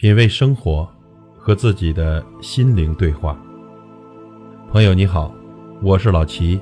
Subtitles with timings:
[0.00, 0.90] 品味生活，
[1.36, 3.38] 和自己的心灵对话。
[4.70, 5.30] 朋友你好，
[5.82, 6.58] 我是老齐。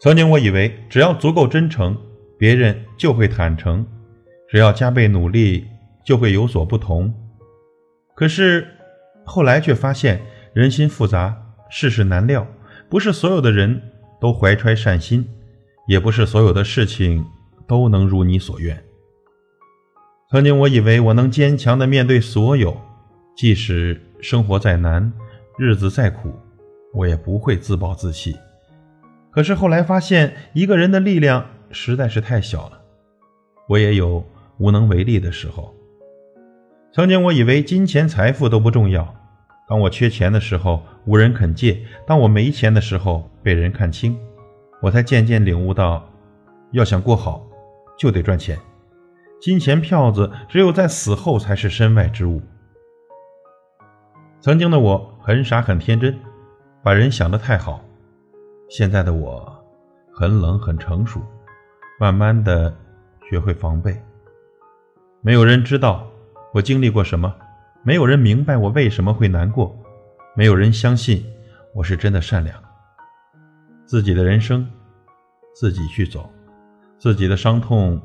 [0.00, 1.96] 曾经我以为，只要足够真诚，
[2.36, 3.84] 别人就会坦诚；
[4.48, 5.68] 只要加倍努力，
[6.04, 7.14] 就会有所不同。
[8.16, 8.66] 可是
[9.24, 10.20] 后来却发现，
[10.52, 11.40] 人心复杂，
[11.70, 12.44] 世事难料，
[12.88, 13.80] 不是所有的人。
[14.20, 15.26] 都怀揣善心，
[15.86, 17.24] 也不是所有的事情
[17.66, 18.80] 都能如你所愿。
[20.30, 22.80] 曾经我以为我能坚强的面对所有，
[23.36, 25.12] 即使生活再难，
[25.58, 26.32] 日子再苦，
[26.94, 28.36] 我也不会自暴自弃。
[29.32, 32.80] 可是后来发现，一个人的力量实在是太小了，
[33.68, 34.24] 我也有
[34.58, 35.74] 无能为力的时候。
[36.92, 39.14] 曾经我以为金钱财富都不重要。
[39.68, 44.18] 当我缺钱的时候，无人肯借；当我没钱的时候，被人看轻。
[44.82, 46.08] 我才渐渐领悟到，
[46.72, 47.46] 要想过好，
[47.98, 48.58] 就得赚钱。
[49.40, 52.42] 金钱票子只有在死后才是身外之物。
[54.40, 56.18] 曾经的我很傻很天真，
[56.82, 57.82] 把人想得太好。
[58.68, 59.52] 现在的我
[60.14, 61.20] 很冷很成熟，
[61.98, 62.74] 慢慢的
[63.28, 64.00] 学会防备。
[65.22, 66.06] 没有人知道
[66.54, 67.34] 我经历过什么。
[67.82, 69.74] 没有人明白我为什么会难过，
[70.34, 71.24] 没有人相信
[71.74, 72.62] 我是真的善良。
[73.84, 74.68] 自己的人生，
[75.54, 76.22] 自己去走；
[76.98, 78.00] 自己的伤痛，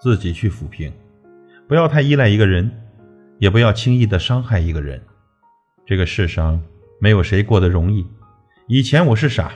[0.00, 0.92] 自己去抚平。
[1.66, 2.70] 不要太依赖一个人，
[3.38, 5.02] 也不要轻易的伤害一个人。
[5.84, 6.62] 这个世上
[7.00, 8.06] 没有谁过得容易。
[8.68, 9.52] 以前我是傻，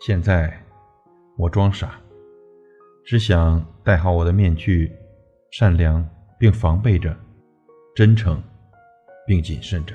[0.00, 0.64] 现在
[1.36, 2.00] 我装傻，
[3.04, 4.90] 只想戴好我的面具，
[5.50, 7.14] 善良并防备着，
[7.94, 8.42] 真诚。
[9.26, 9.94] 并谨慎着，